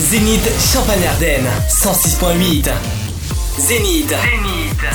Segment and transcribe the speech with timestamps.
[0.00, 2.70] Zénith Champagne-Ardenne 106.8
[3.58, 4.88] Zénith Zénith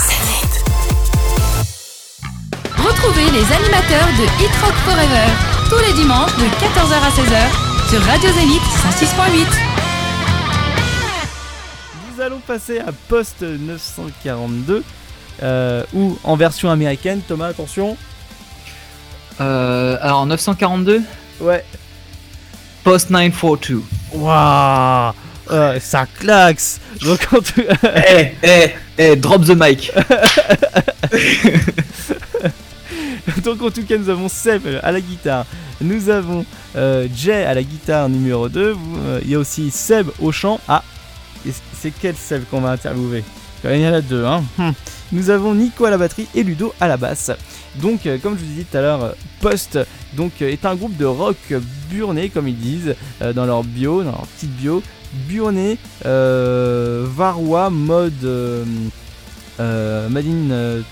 [2.75, 5.27] Retrouvez les animateurs de Hit Rock Forever
[5.69, 9.45] tous les dimanches de 14h à 16h sur Radio Zénith 106.8.
[12.15, 14.83] Nous allons passer à Post 942
[15.43, 17.21] euh, ou en version américaine.
[17.27, 17.95] Thomas, attention.
[19.39, 21.03] Euh, alors 942
[21.41, 21.63] Ouais.
[22.83, 23.83] Post 942.
[24.15, 25.13] Waouh.
[25.51, 26.59] Euh, Ça claque.
[27.01, 27.61] Donc en tout
[27.95, 29.91] Eh, eh, eh, drop the mic.
[33.43, 35.45] Donc en tout cas nous avons Seb à la guitare,
[35.81, 39.71] nous avons euh, Jay à la guitare numéro 2, Vous, euh, il y a aussi
[39.71, 40.59] Seb au chant.
[40.67, 40.83] Ah,
[41.73, 43.23] c'est quel Seb qu'on va interviewer?
[43.73, 44.25] Il y en a deux.
[44.25, 44.43] Hein.
[44.59, 44.73] Hum.
[45.11, 47.31] Nous avons Nico à la batterie et Ludo à la basse.
[47.75, 49.79] Donc euh, comme je vous disais tout à l'heure, euh, Post
[50.13, 51.37] donc, euh, est un groupe de rock
[51.89, 52.95] burné comme ils disent
[53.35, 54.81] dans leur bio, dans leur petite bio.
[55.29, 58.65] Burné, Varois, mode
[59.59, 60.83] Madine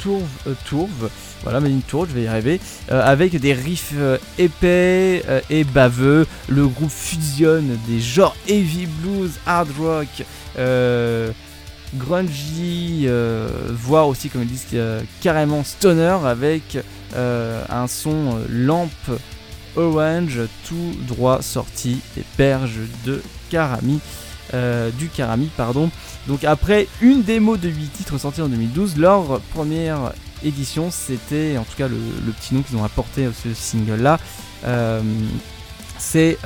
[0.00, 1.10] Tourve, Tourve,
[1.42, 3.94] voilà Madine Tourve, je vais y arriver, avec des riffs
[4.38, 6.26] épais et baveux.
[6.48, 10.24] Le groupe fusionne des genres heavy blues, hard rock,
[11.94, 14.66] grungy, euh, voire aussi comme ils disent
[15.20, 16.78] carrément stoner avec
[17.14, 19.10] euh, un son euh, lampe
[19.76, 24.00] orange tout droit sorti des berges de Karami.
[24.98, 25.90] du Karami, pardon.
[26.26, 30.12] Donc après une démo de 8 titres sortis en 2012, leur première
[30.44, 31.96] édition, c'était en tout cas le,
[32.32, 34.18] petit nom qu'ils ont apporté à ce single-là.
[35.98, 36.36] C'est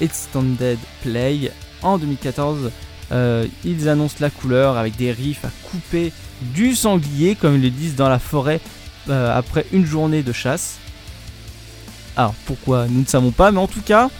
[0.00, 1.52] Extended Play.
[1.82, 2.70] En 2014,
[3.12, 7.70] euh, ils annoncent la couleur avec des riffs à couper du sanglier, comme ils le
[7.70, 8.60] disent dans la forêt,
[9.08, 10.78] euh, après une journée de chasse.
[12.16, 14.10] Alors pourquoi Nous ne savons pas, mais en tout cas,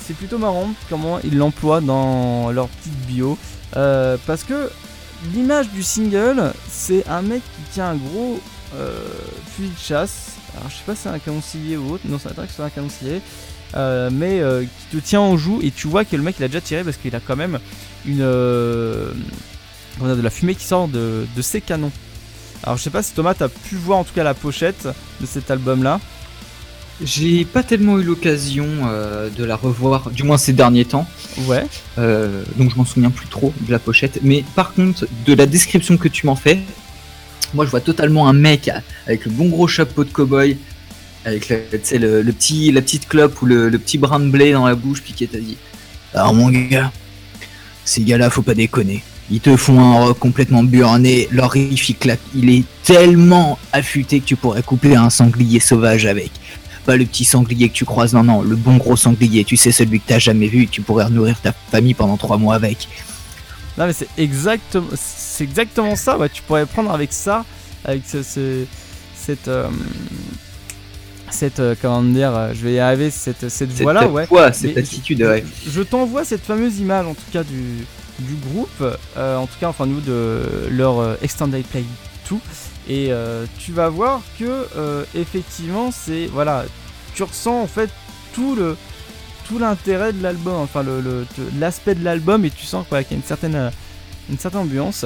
[0.00, 3.38] c'est plutôt marrant comment ils l'emploient dans leur petite bio.
[3.76, 4.70] Euh, parce que
[5.34, 8.40] l'image du single, c'est un mec qui tient un gros
[9.54, 10.32] fusil de chasse.
[10.56, 12.04] Alors je sais pas si c'est un canoncier ou autre.
[12.06, 12.46] Non, c'est un.
[13.74, 14.40] Euh, mais
[14.96, 16.96] te tient en joue et tu vois que le mec il a déjà tiré parce
[16.96, 17.58] qu'il a quand même
[18.06, 19.12] une euh,
[19.96, 21.92] comment dire, de la fumée qui sort de, de ses canons.
[22.62, 24.88] Alors je sais pas si Thomas t'as pu voir en tout cas la pochette
[25.20, 26.00] de cet album là.
[27.02, 31.06] J'ai pas tellement eu l'occasion euh, de la revoir, du moins ces derniers temps.
[31.46, 31.66] Ouais.
[31.98, 34.20] Euh, donc je m'en souviens plus trop de la pochette.
[34.22, 36.60] Mais par contre, de la description que tu m'en fais,
[37.54, 38.70] moi je vois totalement un mec
[39.06, 40.58] avec le bon gros chapeau de cowboy,
[41.24, 41.56] avec le,
[42.22, 45.26] petit, la petite clope ou le, petit brin de blé dans la bouche, puis qui
[45.28, 45.56] t'a dit
[46.14, 46.90] Alors mon gars,
[47.84, 49.02] ces gars-là, faut pas déconner.
[49.30, 54.26] Ils te font un rock complètement burné, leur il claque, il est tellement affûté que
[54.26, 56.30] tu pourrais couper un sanglier sauvage avec.
[56.84, 59.70] Pas le petit sanglier que tu croises, non, non, le bon gros sanglier, tu sais,
[59.70, 62.88] celui que t'as jamais vu, tu pourrais nourrir ta famille pendant trois mois avec.
[63.78, 64.88] Non mais c'est exactement,
[65.40, 66.18] exactement ça.
[66.30, 67.44] Tu pourrais prendre avec ça,
[67.84, 68.64] avec ce, ce-
[69.16, 69.68] cette, euh,
[71.32, 74.26] cette, euh, comment dire, euh, je vais y arriver, cette, cette Cette voix là, ouais.
[74.26, 75.44] foi, cette Mais attitude, ouais.
[75.68, 77.84] Je t'envoie cette fameuse image en tout cas du,
[78.20, 78.82] du groupe,
[79.16, 81.84] euh, en tout cas enfin nous de leur Extended Play
[82.30, 82.36] 2
[82.88, 83.10] et
[83.58, 84.66] tu vas voir que
[85.14, 86.64] effectivement c'est voilà
[87.14, 87.90] tu ressens en fait
[88.34, 88.76] tout le
[89.46, 91.26] tout l'intérêt de l'album enfin le
[91.60, 93.70] l'aspect de l'album et tu sens quoi qu'il y a une certaine
[94.30, 95.04] une certaine ambiance.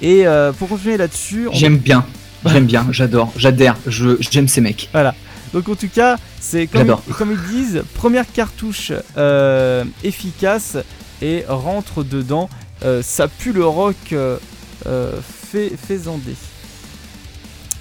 [0.00, 0.24] Et
[0.58, 2.04] pour continuer là-dessus on- J'aime bien,
[2.46, 4.88] j'aime bien, j'adore, j'adhère, je, j'aime ces mecs.
[5.52, 10.76] Donc en tout cas, c'est comme, ils- comme ils disent, première cartouche euh, efficace
[11.20, 12.48] et rentre dedans.
[12.84, 14.38] Euh, ça pue le rock euh,
[14.86, 16.34] euh, fait, faisandé.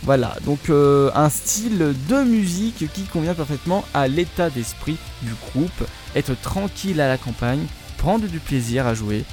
[0.04, 5.88] Voilà, donc euh, un style de musique qui convient parfaitement à l'état d'esprit du groupe.
[6.16, 7.66] Être tranquille à la campagne,
[7.98, 9.24] prendre du plaisir à jouer,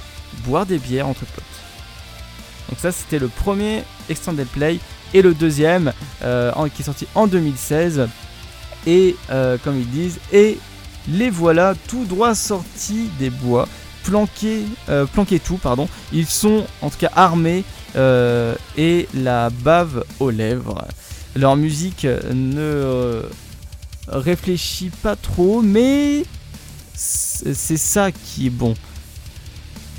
[0.45, 1.43] boire des bières entre potes.
[2.69, 4.77] Donc ça c'était le premier Extended Play
[5.15, 5.91] et le deuxième
[6.23, 8.07] euh, qui est sorti en 2016
[8.87, 10.57] et euh, comme ils disent et
[11.07, 13.67] les voilà tout droit sortis des bois
[14.03, 15.87] planqués euh, planqués tout pardon.
[16.11, 17.63] Ils sont en tout cas armés
[17.95, 20.85] euh, et la bave aux lèvres.
[21.35, 23.21] Leur musique ne
[24.07, 26.23] réfléchit pas trop mais
[26.95, 28.73] c'est ça qui est bon.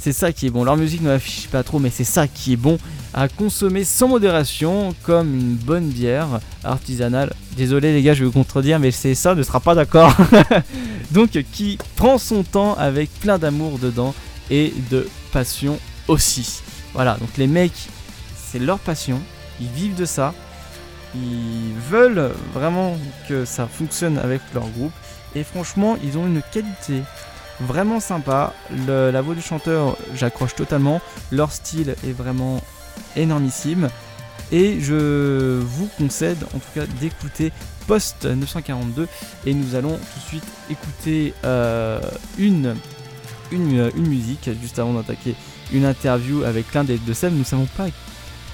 [0.01, 0.65] C'est ça qui est bon.
[0.65, 2.79] Leur musique ne réfléchit pas trop mais c'est ça qui est bon
[3.15, 7.33] à consommer sans modération comme une bonne bière artisanale.
[7.57, 10.15] Désolé les gars, je vais vous contredire, mais c'est ça, ne sera pas d'accord.
[11.11, 14.15] Donc qui prend son temps avec plein d'amour dedans
[14.51, 15.79] et de passion
[16.09, 16.63] aussi.
[16.95, 17.89] Voilà, donc les mecs,
[18.37, 19.21] c'est leur passion,
[19.61, 20.35] ils vivent de ça,
[21.15, 22.97] ils veulent vraiment
[23.29, 24.93] que ça fonctionne avec leur groupe
[25.35, 27.03] Et franchement, ils ont une qualité
[27.61, 28.53] vraiment sympa.
[28.87, 31.01] La voix du chanteur, j'accroche totalement.
[31.31, 32.61] Leur style est vraiment
[33.17, 33.89] énormissime.
[34.53, 37.53] Et je vous concède en tout cas d'écouter
[37.87, 39.09] Post 942.
[39.47, 42.01] Et nous allons tout de suite écouter euh,
[42.39, 42.75] une,
[43.53, 45.35] une, une musique juste avant d'attaquer
[45.73, 47.33] une interview avec l'un des deux Seb.
[47.33, 47.87] Nous ne savons pas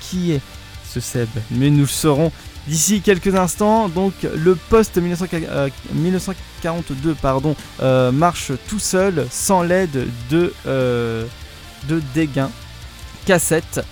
[0.01, 0.41] qui est
[0.89, 2.31] ce Seb, mais nous le saurons
[2.67, 3.89] d'ici quelques instants.
[3.89, 11.25] Donc le Post 1940 euh, 1942 pardon, euh, marche tout seul sans l'aide de, euh,
[11.89, 12.51] de dégains,
[13.25, 13.83] cassettes euh,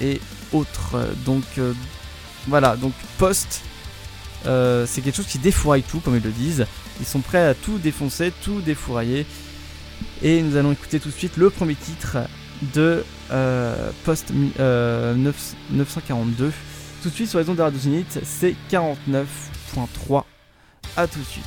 [0.00, 0.20] et
[0.52, 0.96] autres.
[1.24, 1.72] Donc euh,
[2.48, 3.62] voilà, donc Post,
[4.46, 6.66] euh, c'est quelque chose qui défouraille tout, comme ils le disent.
[7.00, 9.26] Ils sont prêts à tout défoncer, tout défourailler.
[10.22, 12.18] Et nous allons écouter tout de suite le premier titre
[12.74, 16.52] de euh, Post mi- euh, 9 942.
[17.02, 20.24] Tout de suite sur les ondes de Radio Zénith, c'est 49.3.
[20.96, 21.44] A tout de suite.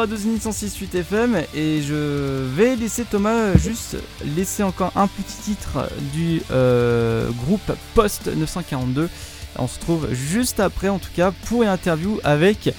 [0.00, 3.98] Radio Zenith 106.8 FM et je vais laisser Thomas juste
[4.34, 9.10] laisser encore un petit titre du euh, groupe Post 942.
[9.58, 12.72] On se retrouve juste après en tout cas pour une interview avec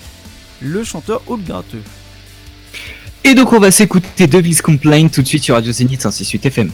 [0.62, 1.84] le chanteur Gratteux.
[3.24, 6.72] Et donc on va s'écouter Devil's Complaint tout de suite sur Radio Zénith 168 FM.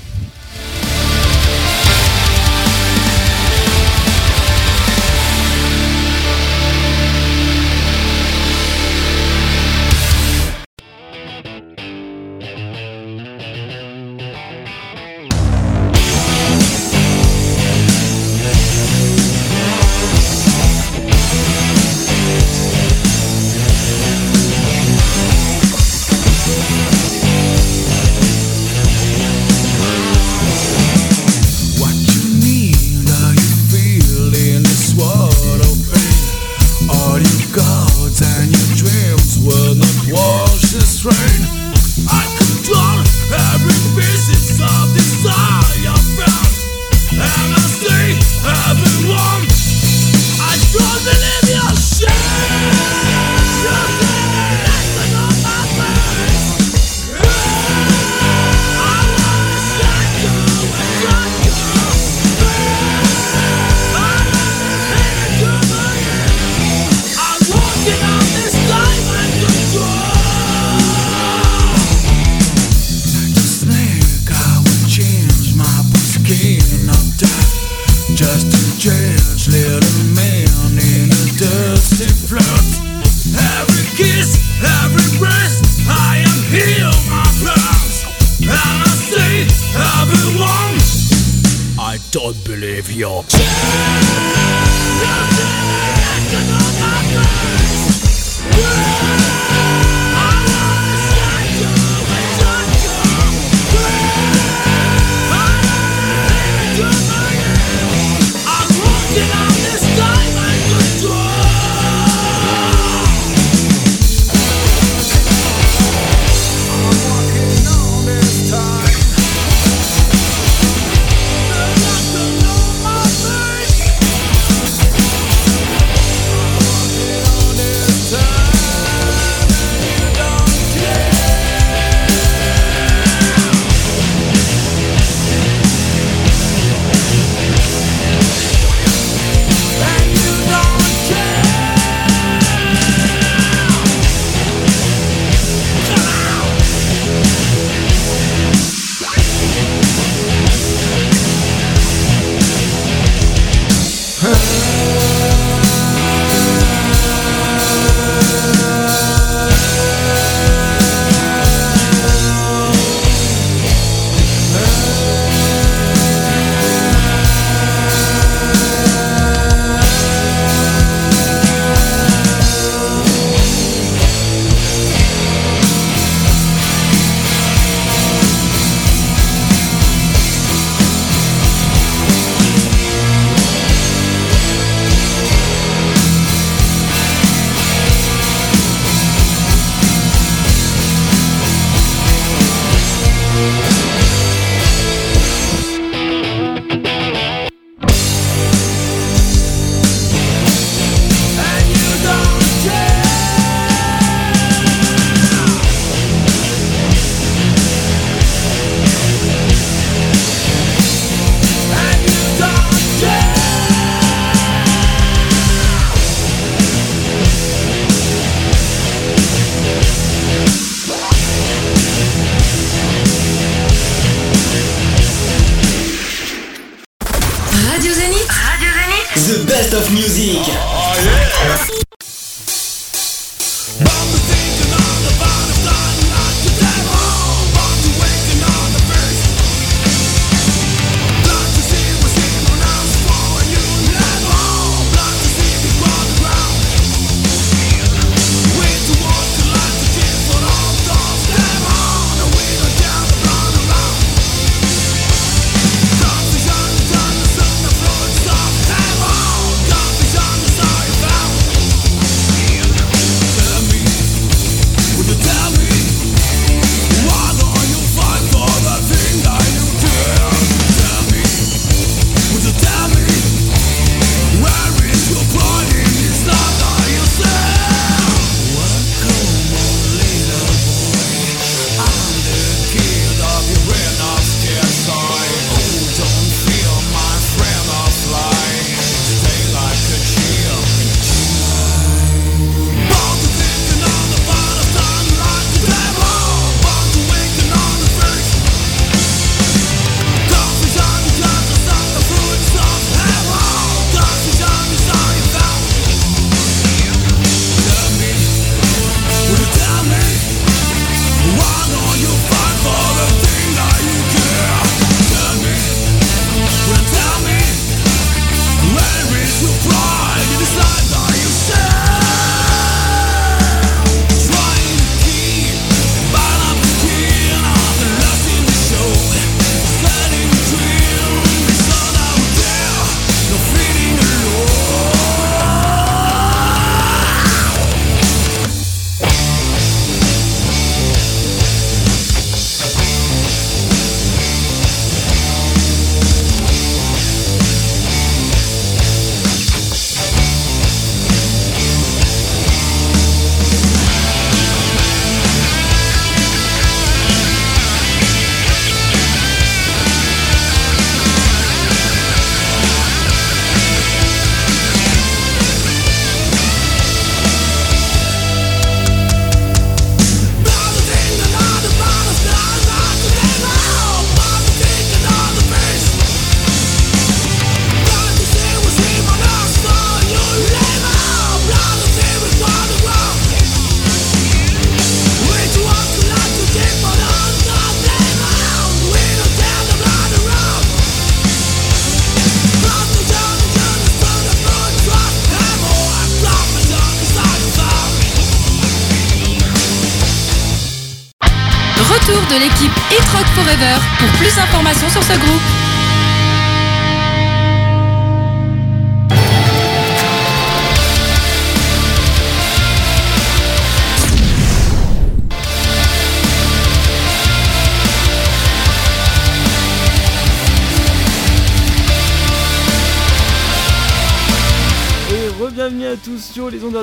[403.99, 405.66] Pour plus d'informations sur ce groupe.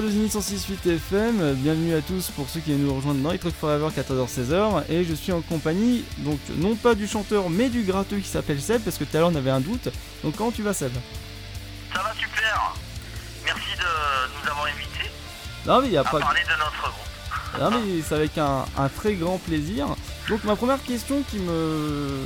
[0.01, 1.55] Zénith 106.8 FM.
[1.55, 4.91] Bienvenue à tous pour ceux qui viennent nous rejoindre dans les trucs Forever 14h-16h.
[4.91, 8.61] Et je suis en compagnie, donc non pas du chanteur mais du gratteux qui s'appelle
[8.61, 9.89] Seb parce que tout à l'heure on avait un doute.
[10.25, 10.93] Donc comment tu vas Seb?
[11.95, 12.75] Ça va super.
[13.45, 15.11] Merci de nous avoir invités
[15.65, 16.19] Non mais il y a à pas...
[16.19, 17.61] parler de notre groupe.
[17.61, 19.87] Non mais c'est avec un, un très grand plaisir.
[20.29, 22.19] Donc ma première question qui me,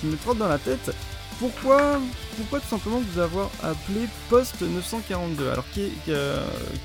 [0.00, 0.94] qui me trotte dans la tête,
[1.38, 1.98] pourquoi,
[2.36, 5.90] pourquoi tout simplement vous avoir appelé Post 942 Alors que-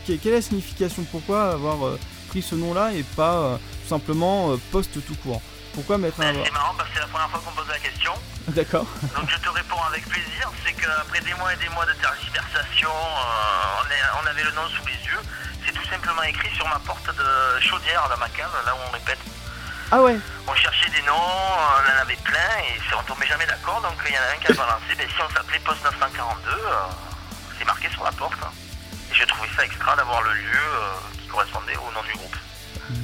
[0.06, 1.04] quelle est la signification?
[1.12, 2.00] Pourquoi avoir euh,
[2.30, 5.42] pris ce nom-là et pas euh, tout simplement euh, Post tout court?
[5.74, 6.34] Pourquoi mettre un...
[6.34, 8.12] Ben, C'est marrant parce que c'est la première fois qu'on pose la question.
[8.50, 8.86] D'accord.
[9.16, 10.52] Donc je te réponds avec plaisir.
[10.66, 14.52] C'est qu'après des mois et des mois de tergiversation, euh, on, est- on avait le
[14.52, 15.22] nom sous les yeux.
[15.66, 18.92] C'est tout simplement écrit sur ma porte de chaudière dans ma cave, là où on
[18.92, 19.20] répète.
[19.92, 23.82] Ah ouais On cherchait des noms, on en avait plein et on tombait jamais d'accord.
[23.82, 24.96] Donc il y en a un qui a balancé.
[24.98, 26.56] Ben, si on s'appelait Post 942, euh,
[27.60, 28.34] c'est marqué sur la porte.
[29.12, 32.36] Et j'ai trouvé ça extra d'avoir le lieu euh, qui correspondait au nom du groupe.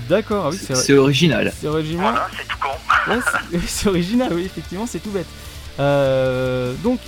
[0.10, 1.52] D'accord, ah oui c'est C'est original.
[1.60, 2.12] c'est original.
[2.12, 2.69] Voilà, c'est tout con.
[3.08, 3.19] Ouais,
[3.52, 5.28] c'est- c'est original, oui, effectivement, c'est tout bête.
[5.80, 7.00] Euh, donc,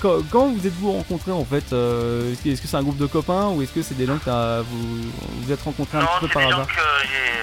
[0.00, 2.98] quand, quand vous êtes-vous rencontrés en fait euh, Est-ce que est-ce que c'est un groupe
[2.98, 5.10] de copains ou est-ce que c'est des gens que vous
[5.42, 7.39] vous êtes rencontrés un Non, petit peu c'est par des gens hasard que j'ai j'ai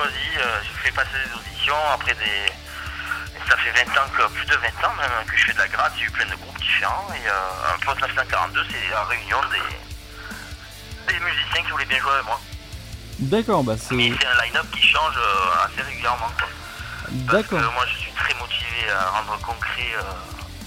[0.00, 2.52] choisi, euh, j'ai fait passer des auditions après des.
[3.48, 5.66] Ça fait 20 ans, que, plus de 20 ans même que je fais de la
[5.68, 9.38] gratte, j'ai eu plein de groupes différents et euh, un poste 942 c'est la réunion
[9.50, 12.40] des, des musiciens qui voulaient bien jouer avec moi.
[13.18, 13.94] D'accord, bah c'est.
[13.94, 16.30] Mais c'est un line-up qui change euh, assez régulièrement.
[16.38, 16.48] Quoi.
[17.10, 17.72] D'accord.
[17.72, 20.02] moi je suis très motivé à rendre concret euh,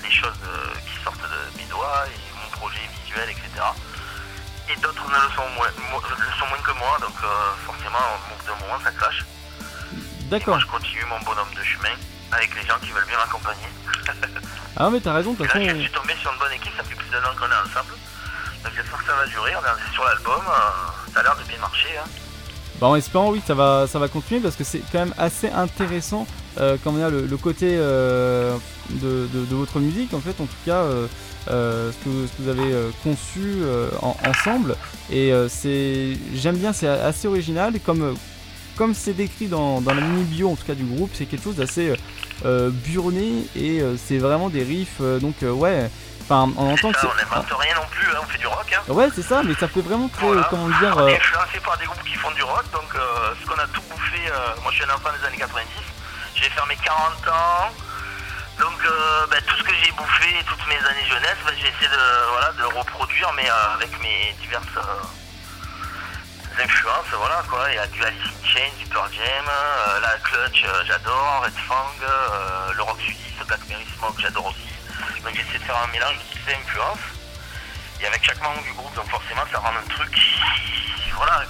[0.04, 3.64] les choses euh, qui sortent de mes doigts et mon projet visuel, etc.
[4.72, 7.28] Et d'autres ne le sont moins, mo- le sont moins que moi, donc euh,
[7.66, 9.24] forcément au bout d'un moment ça clash.
[10.32, 10.60] D'accord.
[10.60, 11.94] Je continue mon bonhomme de chemin
[12.32, 13.68] avec les gens qui veulent bien m'accompagner.
[14.76, 15.80] Ah, mais t'as raison, toute là je façon.
[15.82, 17.94] suis tombé sur une bonne équipe, ça fait plus d'un an qu'on est ensemble.
[18.64, 21.44] Donc j'espère que ça va durer, on est sur l'album, euh, ça a l'air de
[21.44, 21.90] bien marcher.
[21.96, 22.08] Hein.
[22.82, 25.48] Bah, en espérant, oui, ça va, ça va continuer parce que c'est quand même assez
[25.52, 26.26] intéressant,
[26.60, 28.58] euh, comment dire, le, le côté euh,
[28.90, 31.08] de, de- de votre musique, en fait, en tout cas, euh,
[31.50, 33.62] euh, ce, que, ce que vous avez euh, conçu
[34.02, 34.76] en- ensemble.
[35.12, 38.16] Et c'est, j'aime bien, c'est assez original, comme,
[38.78, 41.44] comme c'est décrit dans, dans la mini bio, en tout cas du groupe, c'est quelque
[41.44, 41.94] chose d'assez
[42.72, 45.90] burné et c'est vraiment des riffs, donc ouais.
[46.24, 48.66] Enfin, on entend que Ça, on n'invente rien non plus, hein, on fait du rock.
[48.74, 48.94] Hein.
[48.94, 50.48] Ouais, c'est ça, mais ça fait vraiment très, Voilà.
[50.50, 50.96] comment dire.
[50.96, 53.82] On est influencé par des groupes qui font du rock, donc ce qu'on a tout
[53.92, 54.22] bouffé,
[54.64, 55.68] moi je suis un enfant des années 90,
[56.36, 57.68] j'ai fait mes 40 ans,
[58.60, 61.88] donc euh, ben, tout ce que j'ai bouffé, toutes mes années jeunesse, ben, j'ai essayé
[61.88, 67.80] de, voilà, de reproduire, mais euh, avec mes diverses euh, influences, voilà quoi, il y
[67.80, 69.46] a du Alice in Chains, du Pearl Jam,
[70.02, 71.92] la Clutch, j'adore, Red Fang,
[72.76, 76.14] le rock sudiste, Black Mary Smoke, j'adore aussi, donc j'ai essayé de faire un mélange
[76.14, 77.00] de toutes ces influences,
[78.02, 81.44] et avec chaque membre du groupe, donc forcément ça rend un truc qui, voilà,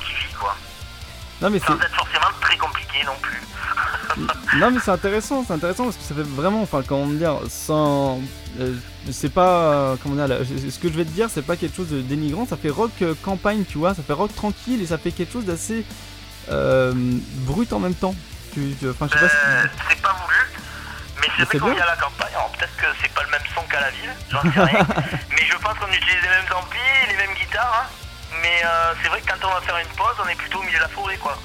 [0.00, 0.56] qui vit quoi.
[1.42, 1.58] Non, mais.
[1.60, 3.40] Sans être forcément très compliqué non plus.
[4.56, 8.18] Non mais c'est intéressant, c'est intéressant parce que ça fait vraiment, enfin comment dire, sans,
[8.58, 8.72] euh,
[9.12, 11.76] c'est pas, euh, comment dire, là, ce que je vais te dire, c'est pas quelque
[11.76, 14.86] chose de dénigrant, ça fait rock euh, campagne, tu vois, ça fait rock tranquille et
[14.86, 15.84] ça fait quelque chose d'assez
[16.50, 16.94] euh,
[17.44, 18.14] brut en même temps.
[18.54, 19.36] Tu, tu- enfin je sais pas si,
[19.90, 20.36] c'est pas voulu,
[21.20, 21.74] mais c'est vrai qu'on bien.
[21.74, 22.32] vit à la campagne.
[22.34, 24.86] Alors peut-être que c'est pas le même son qu'à la ville, j'en sais rien.
[25.32, 26.78] mais je pense qu'on utilise les mêmes amplis,
[27.10, 27.84] les mêmes guitares.
[27.84, 28.05] hein.
[28.42, 30.62] Mais euh, c'est vrai que quand on va faire une pause, on est plutôt au
[30.62, 31.36] milieu de la forêt quoi.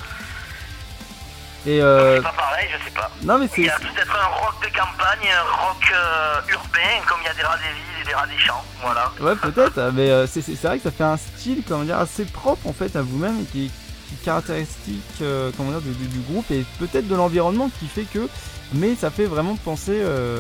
[1.66, 3.10] et euh, C'est pas pareil, je sais pas.
[3.24, 7.06] non mais Il y c'est, a peut-être un rock de campagne, un rock euh, urbain,
[7.08, 8.64] comme il y a des rats des villes et des rats des champs.
[8.82, 9.12] Voilà.
[9.20, 12.00] ouais peut-être, mais euh, c'est, c'est c'est vrai que ça fait un style, comment dire,
[12.00, 13.72] assez propre en fait à vous-même et qui,
[14.10, 15.24] qui est caractéristique,
[15.56, 18.28] comment dire, du, du- du groupe et peut-être de l'environnement qui fait que,
[18.74, 20.40] mais ça fait vraiment penser, euh,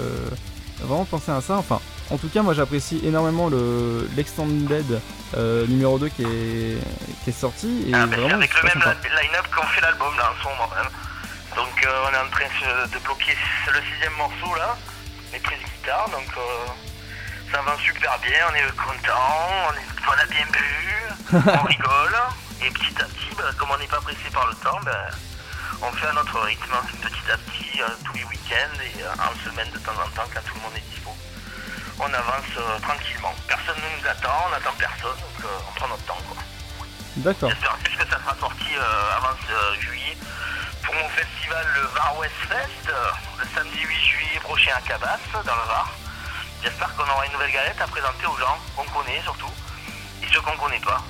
[0.79, 1.55] vraiment penser à ça.
[1.57, 1.79] Enfin,
[2.11, 5.01] en tout cas, moi j'apprécie énormément le l'extended
[5.37, 6.77] euh, numéro 2 qui est
[7.23, 10.49] qui est sorti et Ah, vraiment avec le même line-up qu'on fait l'album là en
[10.49, 10.91] moment même.
[11.55, 12.45] Donc euh, on est en train
[12.91, 13.35] de- bloquer
[13.73, 14.77] le sixième morceau là,
[15.33, 16.71] les prises guitare, donc euh,
[17.51, 19.27] ça va super bien, on est content,
[19.69, 22.15] on, est- on a bien bu, on rigole,
[22.63, 24.95] et petit à petit, bah, comme on n'est pas pressé par le temps, ben,
[25.81, 26.71] on fait à notre rythme,
[27.01, 30.55] petit à petit, tous les week-ends et en semaine de temps en temps quand tout
[30.55, 31.11] le monde est dispo.
[32.01, 33.33] On avance euh, tranquillement.
[33.47, 36.41] Personne ne nous attend, on n'attend personne, donc euh, on prend notre temps quoi.
[37.17, 37.49] D'accord.
[37.51, 39.37] J'espère juste que ça sera sorti euh, avant
[39.79, 40.17] juillet
[40.81, 45.55] pour mon festival le Var West Fest, le samedi 8 juillet prochain à Cabas, dans
[45.55, 45.91] le Var.
[46.63, 49.53] J'espère qu'on aura une nouvelle galette à présenter aux gens qu'on connaît surtout,
[50.23, 51.03] et ceux qu'on connaît pas.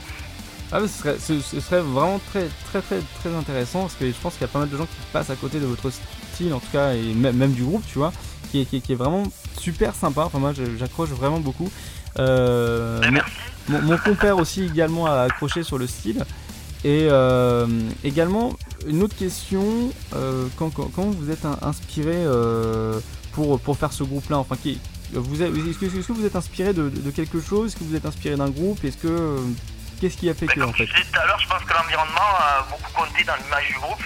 [0.74, 4.08] Ah, mais ce serait, ce, ce serait vraiment très, très, très, très intéressant parce que
[4.08, 5.90] je pense qu'il y a pas mal de gens qui passent à côté de votre
[6.34, 8.12] style, en tout cas, et même, même du groupe, tu vois,
[8.52, 9.24] qui est, qui est, qui est vraiment
[9.58, 10.22] super sympa.
[10.24, 11.72] Enfin, moi, j'accroche vraiment beaucoup.
[12.20, 13.32] Euh, Ben, mon- merci.
[13.70, 16.26] mon, mon compère aussi également a accroché sur le style.
[16.84, 17.68] Et euh,
[18.04, 18.54] également,
[18.88, 19.64] une autre question,
[20.16, 22.26] euh, quand, quand, quand vous êtes in- inspiré
[23.34, 24.80] pour, pour faire ce groupe-là, enfin, qui,
[25.14, 27.68] vous êtes- est-ce que, vous êtes inspiré de, de quelque chose?
[27.72, 28.84] Est-ce que vous êtes inspiré d'un groupe?
[28.84, 29.38] Est-ce que
[30.00, 30.86] qu'est-ce qui a fait Mais que comme en fait?
[30.88, 33.76] je disais tout à l'heure, je pense que l'environnement a beaucoup compté dans l'image du
[33.76, 34.02] groupe.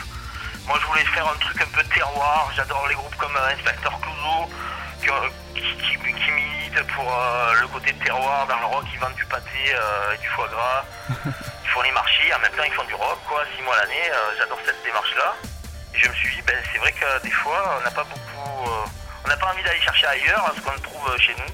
[0.68, 2.52] Moi, je voulais faire un truc un peu terroir.
[2.56, 4.50] J'adore les groupes comme Inspector Clouseau,
[5.06, 8.86] qui, euh, qui, militent pour euh, le côté terroir dans le rock.
[8.94, 10.84] Ils vendent du pâté euh, et du foie gras.
[11.26, 12.34] ils font les marchés.
[12.34, 14.10] En même temps, ils font du rock, quoi, six mois l'année.
[14.38, 15.36] J'adore cette démarche-là.
[15.94, 18.70] Et je me suis dit, ben, c'est vrai que des fois, on n'a pas beaucoup.
[19.24, 21.54] on n'a pas envie d'aller chercher ailleurs ce qu'on trouve chez nous.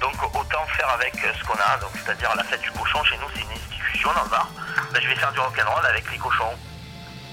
[0.00, 3.26] Donc autant faire avec ce qu'on a, donc c'est-à-dire la fête du cochon chez nous
[3.34, 4.48] c'est une institution dans le bar.
[4.94, 6.56] Ben, je vais faire du rock'n'roll avec les cochons.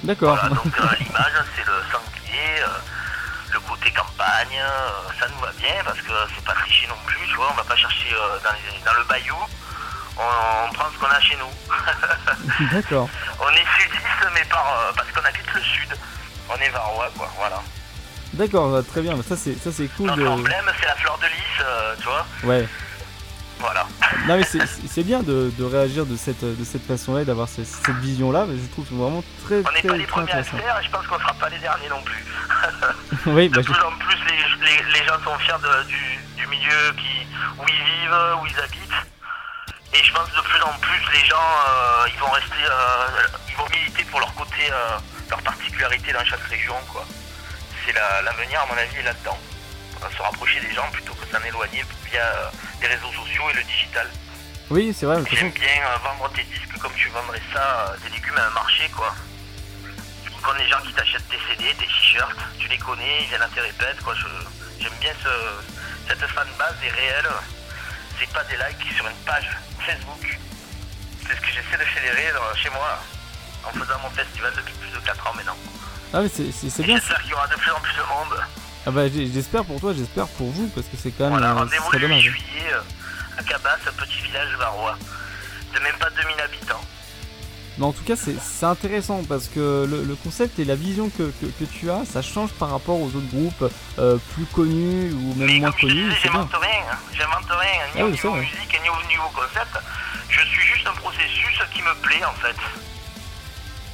[0.03, 0.35] D'accord.
[0.35, 2.67] Voilà, donc euh, l'image c'est le sanglier, euh,
[3.57, 7.25] le côté campagne, euh, ça nous va bien parce que c'est pas triché non plus,
[7.27, 9.35] tu vois, on va pas chercher euh, dans, les- dans le bayou,
[10.17, 11.53] on, on prend ce qu'on a chez nous.
[12.71, 13.09] D'accord.
[13.39, 15.89] on est sudiste mais par, euh, parce qu'on habite le sud,
[16.49, 17.61] on est varois quoi, voilà.
[18.33, 19.15] D'accord, très bien.
[19.27, 20.07] Ça c'est ça c'est cool.
[20.07, 20.27] Notre De...
[20.27, 22.67] emblème c'est la fleur de lys, tu vois, Ouais.
[23.59, 23.85] Voilà.
[24.27, 27.65] Non mais c'est- bien de, de réagir de cette de cette façon-là, et d'avoir cette,
[27.67, 28.45] cette vision-là.
[28.47, 30.83] mais Je trouve vraiment très On n'est très, pas les premiers à le faire et
[30.85, 32.23] je pense qu'on sera pas les derniers non plus.
[33.27, 36.19] oui, De bah, je- plus en plus, les, les, les gens sont fiers de- du,
[36.37, 37.25] du milieu qui,
[37.59, 39.01] où ils vivent, où ils habitent.
[39.93, 41.35] Et je pense de plus en plus, les gens,
[41.69, 43.07] euh, ils vont rester, euh,
[43.49, 44.97] ils vont militer pour leur côté, euh,
[45.29, 47.05] leur particularité dans chaque région, quoi.
[47.85, 49.37] C'est la- l'avenir, à mon avis, est là-dedans.
[49.99, 52.49] Va se rapprocher des gens plutôt que s'en éloigner via euh,
[52.81, 54.07] les réseaux sociaux et le digital.
[54.69, 55.17] oui, c'est vrai.
[55.31, 58.49] J'aime bien euh, vendre tes disques comme tu vendrais ça, euh, des légumes à un
[58.51, 59.15] marché, quoi.
[60.23, 63.41] Tu connais les gens qui t'achètent tes CD, tes t-shirts, tu les connais, ils viennent
[63.41, 64.13] à tes répètes, quoi.
[64.79, 65.29] J'aime bien ce,
[66.07, 67.29] cette fanbase est réelle.
[68.19, 70.37] C'est pas des likes sur une page Facebook.
[71.27, 72.99] C'est ce que j'essaie de fédérer chez moi
[73.63, 75.57] en faisant mon festival depuis plus de 4 ans maintenant.
[76.13, 76.95] Ah mais c'est bien.
[76.95, 78.39] J'espère qu'il y aura de plus en plus de monde.
[78.87, 81.55] Ah bah j'espère pour toi, j'espère pour vous parce que c'est quand même Voilà, euh,
[81.55, 82.21] rendez-vous le 8 dommage.
[82.23, 82.79] juillet euh,
[83.39, 84.95] à Cabas, un petit village varois.
[85.75, 86.81] De même pas 2000 habitants.
[87.77, 91.23] Mais en tout cas, c'est intéressant parce que le, le concept et la vision que,
[91.41, 93.69] que, que tu as, ça change par rapport aux autres groupes
[93.99, 96.11] euh, plus connus ou même Mais moins comme connus.
[96.23, 96.97] j'invente rien, hein.
[97.13, 99.77] j'invente rien, ni Ah au oui, niveau musique, ni au niveau concept.
[100.29, 102.55] Je suis juste un processus qui me plaît en fait.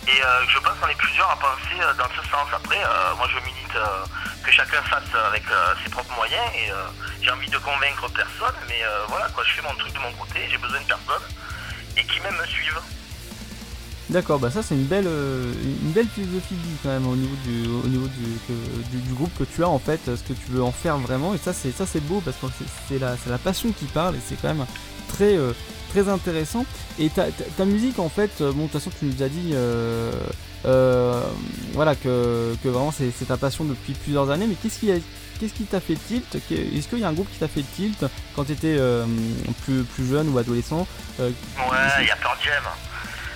[0.07, 2.47] Et euh, je pense qu'on est plusieurs à penser dans ce sens.
[2.55, 3.75] Après, euh, moi je milite
[4.43, 6.75] que chacun fasse avec euh, ses propres moyens et euh,
[7.21, 10.11] j'ai envie de convaincre personne, mais euh, voilà quoi, je fais mon truc de mon
[10.13, 11.23] côté, j'ai besoin de personne
[11.97, 12.79] et qui même me suivent.
[14.09, 17.35] D'accord, bah ça c'est une belle, une belle philosophie de vie quand même au niveau
[17.45, 20.51] du, au niveau du, que- du, groupe que tu as en fait, ce que tu
[20.51, 22.47] veux en faire vraiment et ça c'est ça c'est beau parce que
[22.89, 24.65] c'est- la, la passion qui parle et c'est quand même
[25.07, 25.37] très
[25.91, 26.65] très intéressant.
[26.99, 29.53] Et ta, ta, ta musique en fait, bon de toute façon tu nous as dit
[30.63, 34.95] voilà que, que vraiment c'est c'est ta passion depuis plusieurs années, mais qu'est-ce qui a
[35.39, 36.35] Qu'est-ce qui t'a fait tilt?
[36.35, 38.77] Est-ce qu'il y a un groupe qui t'a fait tilt quand tu étais
[39.65, 40.87] plus, plus jeune ou adolescent?
[41.19, 42.63] Euh, Ouais, il y a Pearl Jam.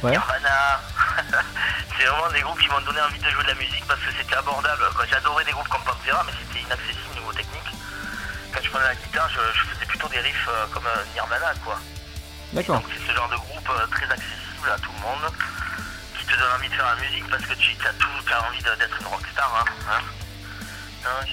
[0.03, 0.11] Ouais.
[0.11, 0.79] Nirvana.
[1.97, 4.11] c'est vraiment des groupes qui m'ont donné envie de jouer de la musique parce que
[4.15, 4.83] c'était abordable.
[5.09, 7.69] J'adorais des groupes comme Pantera, mais c'était inaccessible niveau technique.
[8.53, 11.51] Quand je prenais la guitare, je, je faisais plutôt des riffs euh, comme euh, Nirvana,
[11.65, 11.79] quoi.
[12.53, 12.75] D'accord.
[12.79, 15.25] Donc c'est ce genre de groupe euh, très accessible à tout le monde,
[16.27, 18.61] te donne envie de faire la musique parce que tu as tout, tu as envie
[18.63, 19.99] d'être une rockstar, hein.
[21.05, 21.25] hein.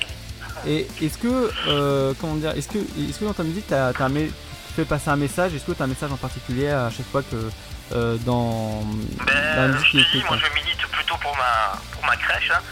[0.66, 4.08] Et est-ce que, euh, comment dire, est-ce que, est-ce que dans ta musique, t'as un
[4.08, 4.30] mé-
[4.68, 7.06] tu fais passer un message Est-ce que tu as un message en particulier à chaque
[7.10, 7.50] fois que
[7.92, 11.36] euh, dans, dans la Ben, musique je te dis, est moi je milite plutôt pour
[11.36, 12.62] ma, pour ma crèche, hein.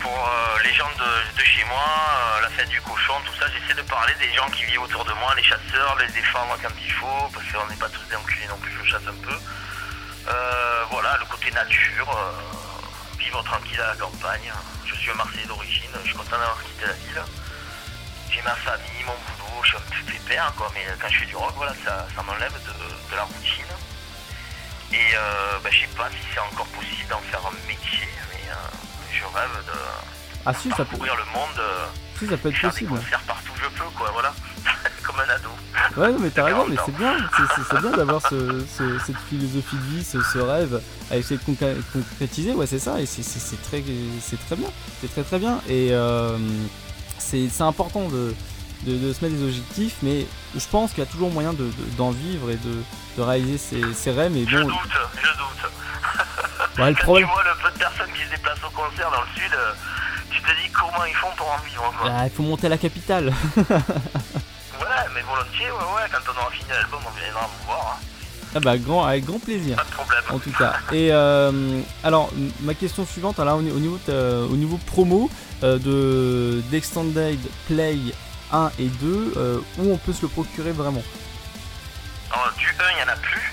[0.00, 1.84] pour euh, les gens de, de chez moi,
[2.42, 3.46] la fête du cochon, tout ça.
[3.48, 6.74] J'essaie de parler des gens qui vivent autour de moi, les chasseurs, les défendre quand
[6.84, 9.34] il faut, parce qu'on n'est pas tous des enculés non plus, je chasse un peu.
[10.28, 14.52] Euh, voilà, le côté nature, euh, vivre tranquille à la campagne.
[14.86, 17.22] Je suis un Marseillais d'origine, je suis content d'avoir quitté la ville.
[18.30, 21.26] J'ai ma famille, mon boulot, je suis un peu pépère, quoi, mais quand je fais
[21.26, 23.64] du rock, voilà, ça, ça m'enlève de, de la routine.
[24.92, 28.50] Et euh, bah, je sais pas si c'est encore possible d'en faire un métier, mais
[29.12, 29.78] je rêve de
[30.46, 31.62] Ah si, ça peut, parcourir le monde,
[32.18, 32.98] si, ça peut être faire possible.
[32.98, 34.34] concerts partout où je peux, quoi, voilà.
[35.02, 35.48] Comme un ado.
[35.96, 37.14] Ouais, non, mais t'as raison, mais 40 c'est bien,
[37.70, 41.42] c'est- bien d'avoir ce, ce- cette philosophie de vie, ce, ce rêve à essayer de
[41.44, 43.22] concré- concrétiser, ouais, c'est ça, et c'est-
[43.62, 44.68] très, très bien,
[45.00, 46.38] c'est très très bien, et euh,
[47.18, 48.34] c'est important de,
[48.86, 51.58] de, de se mettre des objectifs, mais je pense qu'il y a toujours moyen de-
[51.64, 54.72] de- d'en vivre et de, réaliser ses, ses rêves, mais Je doute,
[55.16, 56.78] je doute.
[56.78, 59.10] ouais, le Quand problème, tu vois le peu de personnes qui se déplacent au concert
[59.10, 59.72] dans le sud, euh,
[60.30, 62.10] tu te dis comment ils font pour en vivre quoi.
[62.12, 63.32] ah, il faut monter à la capitale.
[65.14, 68.04] Mais volontiers, ouais, ouais, quand on aura fini l'album, on viendra vous voir, hein.
[68.56, 69.76] Ah bah, grand, avec grand plaisir.
[69.76, 70.22] pas de problème.
[70.30, 70.74] en tout cas.
[70.92, 75.28] Et euh, alors, ma question suivante, alors, au, ni- au niveau, euh, au niveau promo
[75.64, 77.98] euh, de d'Extended Play
[78.52, 81.02] 1 et 2, euh, où on peut se le procurer vraiment?
[82.30, 83.52] Alors, du 1, il n'y en a plus.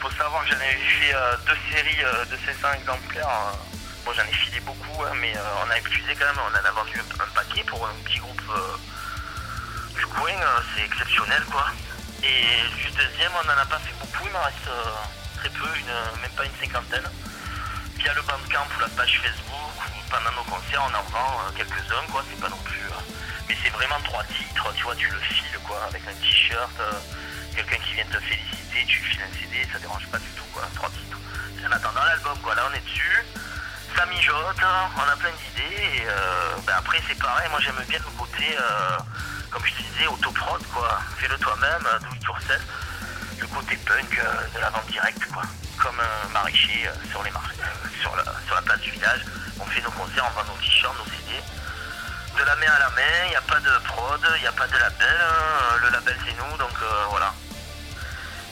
[0.00, 1.14] Faut savoir que j'en ai fait
[1.46, 1.98] deux séries
[2.30, 3.28] de ces 100 exemplaires.
[3.28, 3.56] euh.
[4.06, 5.34] Bon, j'en ai filé beaucoup, hein, mais
[5.66, 6.40] on a épuisé quand même.
[6.48, 8.40] On en a vendu un, un paquet pour un petit groupe
[9.98, 10.30] du coin.
[10.30, 11.66] euh, c'est exceptionnel, quoi.
[12.22, 14.24] Et du deuxième, on n'en a pas fait beaucoup.
[14.26, 17.08] Il m'en reste euh, très peu, même pas une cinquantaine.
[17.98, 21.52] Via le Bandcamp ou la page Facebook, ou pendant nos concerts, on en vend euh,
[21.56, 22.22] quelques-uns, quoi.
[22.30, 22.80] C'est pas non plus.
[22.86, 23.02] euh,
[23.48, 26.78] mais c'est vraiment trois titres, tu vois, tu le files, quoi, avec un t-shirt.
[27.54, 30.62] quelqu'un qui vient te féliciter, tu files un CD, ça dérange pas du tout quoi,
[30.74, 31.18] trois titres.
[31.58, 33.24] C'est en attendant l'album quoi, là on est dessus,
[33.96, 36.06] ça mijote, on a plein d'idées et
[36.66, 38.54] ben après c'est pareil, moi j'aime bien le côté,
[39.50, 42.62] comme je te disais, autoprod quoi, fais-le toi-même, euh, do it yourself,
[43.38, 45.42] le côté punk euh, de la vente directe quoi,
[45.78, 49.20] comme un maraîcher euh, sur les marchés, euh, sur, la, place du village,
[49.60, 51.40] on fait nos concerts, on vend nos t-shirts, nos CD,
[52.38, 54.52] de la main à la main, il n'y a pas de prod, il n'y a
[54.52, 57.32] pas de label, hein, le label c'est nous, donc euh, voilà.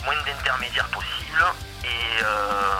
[0.04, 1.44] Moins d'intermédiaires possible,
[1.84, 2.74] et euh,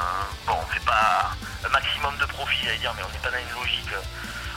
[0.46, 1.30] bon, on fait pas
[1.64, 3.92] un maximum de profit, j'allais dire, mais on n'est pas dans une logique.
[3.92, 4.00] euh,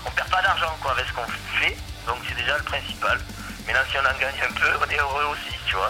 [0.05, 1.27] on perd pas d'argent quoi avec ce qu'on
[1.59, 3.19] fait, donc c'est déjà le principal.
[3.69, 5.89] Mais là, si on en gagne un peu, on est heureux aussi, tu vois.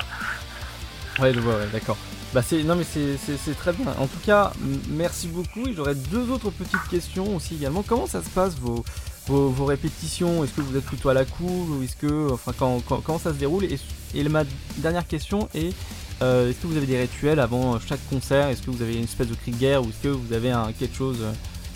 [1.20, 1.96] Ouais, je vois, ouais, d'accord.
[2.34, 3.18] Bah c'est non mais c'est-
[3.58, 3.88] très bien.
[3.98, 4.52] En tout cas,
[4.90, 5.66] merci beaucoup.
[5.66, 7.82] Et j'aurais deux autres petites questions aussi également.
[7.84, 8.84] Comment ça se passe vos
[9.28, 10.44] vos, vos répétitions?
[10.44, 13.18] Est-ce que vous êtes plutôt à la cool ou est-ce que enfin quand, quand- comment
[13.18, 13.64] ça se déroule?
[13.64, 13.80] Et,
[14.14, 14.44] et ma
[14.78, 15.74] dernière question est
[16.22, 18.50] euh, est-ce que vous avez des rituels avant chaque concert?
[18.50, 20.52] Est-ce que vous avez une espèce de cri de guerre ou est-ce que vous avez
[20.52, 21.26] un, quelque chose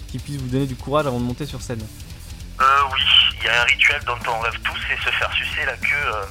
[0.09, 1.81] qui puisse vous donner du courage avant de monter sur scène?
[2.61, 2.63] Euh,
[2.93, 3.01] oui,
[3.43, 6.08] il y a un rituel dont on rêve tous, c'est se faire sucer la queue
[6.15, 6.25] euh,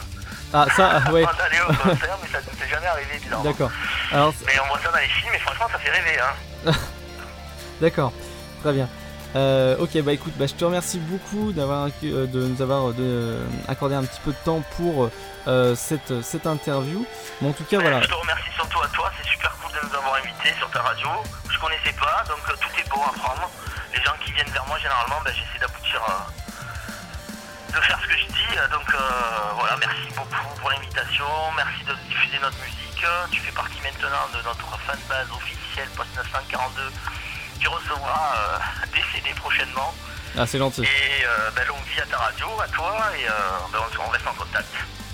[0.55, 3.45] Ah ça ouais avant d'aller au concert, mais ça ne s'est jamais arrivé, bizarrement.
[3.45, 3.71] d'accord.
[4.13, 6.73] Alors Mais on voit ça dans les films, et franchement, ça fait rêver, hein.
[7.81, 8.13] D'accord,
[8.63, 8.89] très bien.
[9.35, 13.39] Euh, ok, bah écoute, bah, je te remercie beaucoup d'avoir euh, de nous avoir de,
[13.67, 15.11] accordé un petit peu de temps pour
[15.49, 17.07] euh, cette, cette interview.
[17.41, 18.03] Mais en tout cas, voilà.
[18.03, 20.83] Je te remercie surtout à toi, c'est super cool de nous avoir invités sur ta
[20.83, 21.09] radio.
[21.51, 23.51] Je connaissais pas, donc tout est bon à prendre.
[23.95, 26.27] Les gens qui viennent vers moi, généralement, ben, j'essaie d'aboutir à.
[27.75, 28.53] De faire ce que je dis.
[28.71, 28.99] Donc euh,
[29.57, 31.27] voilà, merci beaucoup pour l'invitation.
[31.57, 33.05] Merci de diffuser notre musique.
[33.31, 36.93] Tu fais partie maintenant de notre fanbase officielle Post 942.
[37.61, 38.59] Tu recevras euh,
[38.95, 39.95] des CD prochainement.
[40.37, 40.83] Ah, c'est gentil.
[40.83, 43.31] Et euh, ben, longue vie à ta radio, à toi, et euh,
[43.73, 44.67] ben, on, reste en contact.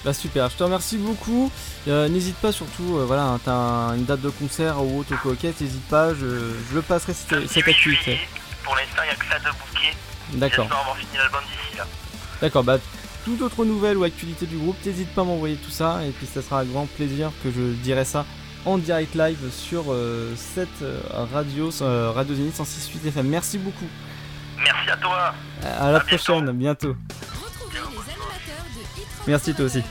[0.05, 1.51] Bah super, je te remercie beaucoup.
[1.88, 5.21] Euh, n'hésite pas surtout, euh, voilà, hein, t'as un- une date de concert ou autre
[5.21, 8.29] coquette, n'hésite pas, je, je le passerai cette, cette 28 activité.
[8.62, 9.94] Pour l'instant, il n'y a que ça de bouquet.
[10.35, 10.64] D'accord.
[10.66, 11.85] J'espère avoir fini l'album d'ici là.
[12.40, 12.79] D'accord, bah
[13.24, 16.27] toute autre nouvelle ou actualité du groupe, n'hésite pas à m'envoyer tout ça et puis
[16.27, 18.24] ça sera un grand plaisir que je dirai ça
[18.64, 20.98] en direct live sur euh, cette euh,
[21.33, 23.29] radio, euh, Radio Zénith 106.8 FM.
[23.29, 23.87] Merci beaucoup.
[24.57, 25.35] Merci à toi.
[25.62, 26.07] À la À bientôt.
[26.24, 26.96] prochaine, bientôt.
[27.72, 29.83] Les de Merci, toi aussi.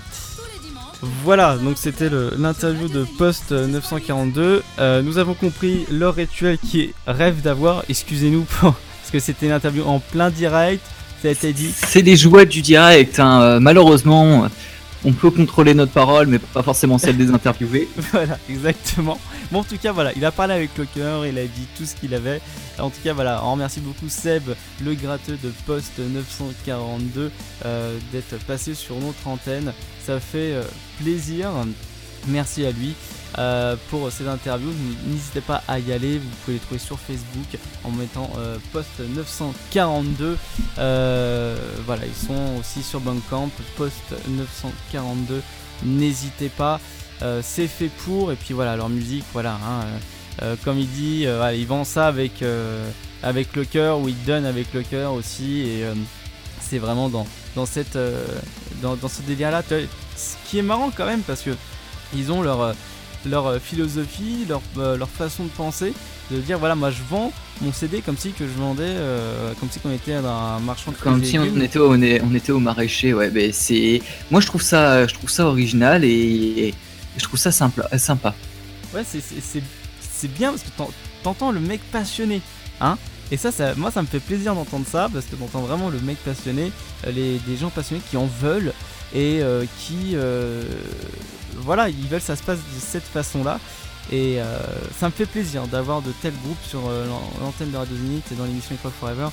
[1.23, 4.63] Voilà, donc c'était l'interview de Post 942.
[4.79, 7.83] Euh, nous avons compris leur rituel qui est rêve d'avoir.
[7.87, 10.83] Excusez-nous pour- parce que c'était une interview en plein direct.
[11.21, 11.71] Ça a été dit.
[11.73, 13.19] C'est les joies du direct.
[13.19, 13.41] hein.
[13.41, 14.47] Euh, Malheureusement,
[15.05, 17.87] on peut contrôler notre parole, mais pas forcément celle des interviewés.
[18.11, 19.19] voilà, exactement.
[19.51, 21.85] Bon, en tout cas, voilà, il a parlé avec le cœur, il a dit tout
[21.85, 22.41] ce qu'il avait.
[22.79, 24.43] En tout cas, voilà, on remercie beaucoup Seb,
[24.83, 27.31] le gratteux de Post 942,
[27.65, 29.73] euh, d'être passé sur notre antenne.
[30.05, 30.63] Ça fait euh,
[31.01, 31.49] plaisir.
[32.27, 32.93] Merci à lui
[33.37, 34.69] euh, pour cette interview.
[35.05, 36.17] N'hésitez pas à y aller.
[36.17, 40.37] Vous pouvez les trouver sur Facebook en mettant euh, Post 942.
[40.79, 45.41] Euh, voilà, ils sont aussi sur Bandcamp, Post 942.
[45.83, 46.79] N'hésitez pas.
[47.41, 51.55] C'est fait pour et puis voilà leur musique voilà hein, comme il dit euh, voilà,
[51.55, 52.43] il vend ça avec
[53.23, 55.83] avec le cœur ou il donne avec le cœur aussi et
[56.61, 57.25] c'est vraiment dans
[57.55, 57.97] dans cette
[58.83, 59.63] dans, dans ce délire là
[60.15, 61.55] ce qui est marrant quand même parce que
[62.15, 62.73] ils ont leur euh,
[63.25, 65.93] leur euh, philosophie, leur, euh, leur façon de penser,
[66.31, 69.69] de dire voilà moi je vends mon CD comme si que je vendais, euh, comme
[69.71, 72.51] si qu'on était un marchand de Comme si on était, au, on, est- on était
[72.51, 73.29] au maraîcher, ouais.
[73.31, 76.09] Ben c'est, moi je trouve ça, je trouve ça original et,
[76.69, 76.73] et
[77.17, 78.33] je trouve ça simple, sympa.
[78.93, 80.91] Ouais, c'est- bien parce que t'en-
[81.23, 82.41] t'entends le mec passionné,
[82.81, 82.97] hein.
[83.29, 85.99] Et ça, ça, moi, ça me fait plaisir d'entendre ça parce que t'entends vraiment le
[85.99, 86.71] mec passionné,
[87.05, 88.71] les, des gens passionnés qui en veulent
[89.13, 90.63] et euh, qui, euh,
[91.55, 93.59] voilà, ils veulent que ça se passe de cette façon-là.
[94.11, 94.57] Et euh,
[94.97, 98.23] ça me fait plaisir d'avoir de tels groupes sur euh, l'an- l'antenne de Radio Zénith
[98.31, 99.27] et dans l'émission Equal Forever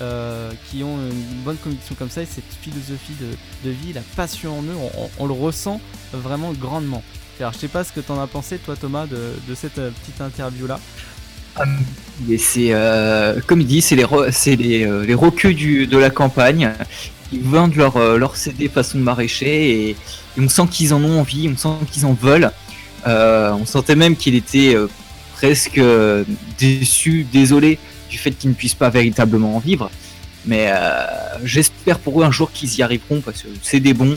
[0.00, 3.14] euh, qui ont une bonne conviction comme ça et cette philosophie
[3.64, 4.76] de, vie, la passion en eux,
[5.18, 5.80] on, le ressent
[6.12, 7.02] vraiment grandement.
[7.40, 10.78] Alors, je sais pas ce que t'en as pensé, toi, Thomas, de, cette petite interview-là.
[12.30, 12.72] Et c'est,
[13.46, 14.06] comme il dit, c'est les,
[14.56, 16.72] les, du, de la campagne.
[17.32, 19.96] Ils vendent leur, euh, leur CD façon maraîcher et,
[20.38, 22.50] on sent qu'ils en ont envie, on sent qu'ils en veulent.
[23.06, 24.88] Euh, on sentait même qu'il était euh,
[25.34, 25.80] presque
[26.58, 29.90] déçu, désolé du fait qu'ils ne puissent pas véritablement en vivre.
[30.46, 30.72] Mais
[31.44, 34.16] j'espère pour eux un jour qu'ils y arriveront parce que c'est des bons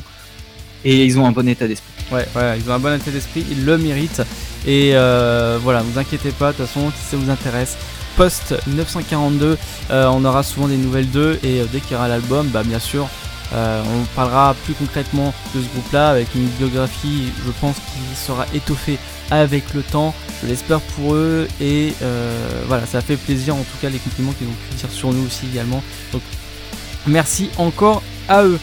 [0.85, 1.91] et ils ont un bon état d'esprit.
[2.13, 4.21] Ouais, ouais, ils ont un bon état d'esprit, ils le méritent.
[4.65, 7.75] Et voilà, vous inquiétez pas, de toute façon, si ça vous intéresse,
[8.15, 9.57] post 942,
[9.91, 11.39] euh, on aura souvent des nouvelles d'eux.
[11.43, 13.07] Et euh, dès qu'il y aura l'album, bah bien sûr,
[13.53, 18.45] euh, on parlera plus concrètement de ce groupe-là avec une biographie, je pense, qui sera
[18.53, 18.97] étoffée
[19.31, 20.13] avec le temps.
[20.41, 21.47] Je l'espère pour eux.
[21.61, 21.93] Et
[22.67, 25.25] voilà, ça fait plaisir en tout cas les compliments qu'ils ont pu dire sur nous
[25.25, 25.81] aussi également.
[26.11, 26.21] Donc
[27.07, 28.59] merci encore à eux.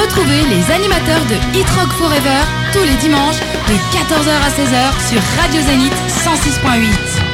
[0.00, 5.22] Retrouvez les animateurs de Hit Rock Forever tous les dimanches de 14h à 16h sur
[5.40, 7.25] Radio Zénith 106.8.